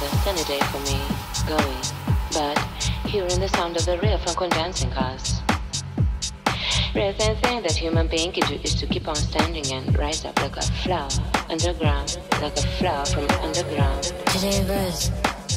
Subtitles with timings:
[0.00, 1.00] another sunny day for me,
[1.48, 1.82] going,
[2.32, 2.58] but
[3.06, 5.40] hearing the sound of the real from condensing cars.
[6.94, 10.40] Real thing that human being can do is to keep on standing and rise up
[10.40, 11.08] like a flower
[11.48, 14.02] underground, like a flower from underground.
[14.26, 15.10] Today was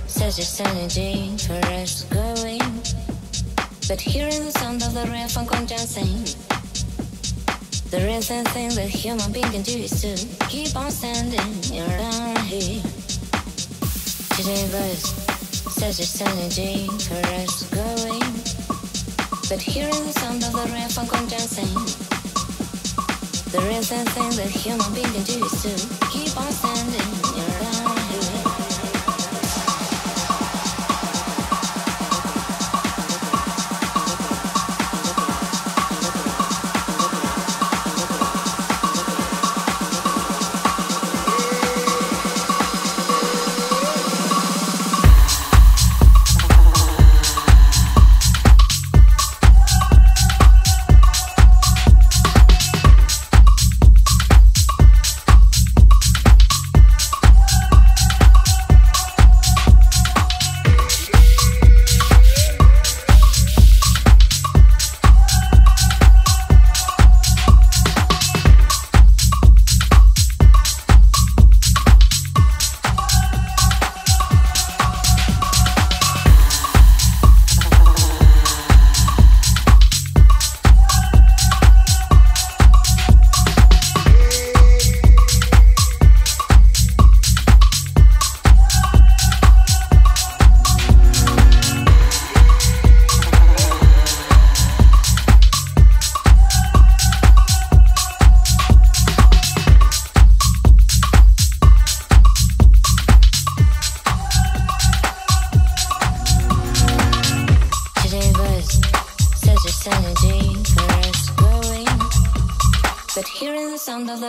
[0.08, 2.62] such a sunny day for us going,
[3.88, 6.24] but hearing the sound of the real from condensing.
[7.92, 13.01] The real thing that human being can do is to keep on standing around here.
[14.42, 14.66] Today
[15.70, 18.20] such a energy for us going,
[19.48, 20.74] but hearing the sound of the
[21.14, 21.70] on dancing.
[23.52, 27.21] The real thing that human being can do is to keep on standing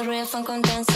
[0.07, 0.91] real funk on dancing.